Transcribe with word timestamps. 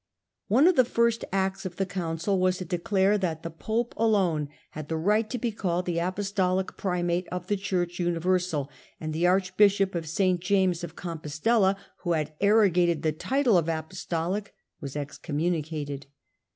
/^ 0.01 0.03
One 0.47 0.65
of 0.65 0.77
the 0.77 0.83
first 0.83 1.23
acts 1.31 1.63
of 1.63 1.75
the 1.75 1.85
council 1.85 2.39
was 2.39 2.57
to 2.57 2.65
declare 2.65 3.19
that 3.19 3.43
the 3.43 3.51
pope 3.51 3.93
alone 3.95 4.49
had 4.71 4.89
the 4.89 4.97
right 4.97 5.29
to 5.29 5.37
be 5.37 5.51
called 5.51 5.85
the 5.85 5.99
\' 5.99 5.99
Apostolic 5.99 6.75
Primate 6.75 7.27
of 7.27 7.45
the 7.45 7.55
Church 7.55 7.99
Universal, 7.99 8.71
and 8.99 9.13
the 9.13 9.27
archbishop 9.27 9.93
of 9.93 10.09
St. 10.09 10.39
James 10.39 10.83
of 10.83 10.95
Compostella, 10.95 11.75
who 11.97 12.13
had 12.13 12.33
arro 12.39 12.73
gated 12.73 13.03
the 13.03 13.11
title 13.11 13.59
of 13.59 13.69
apostolic, 13.69 14.55
was 14.79 14.95
excommunicated. 14.95 16.07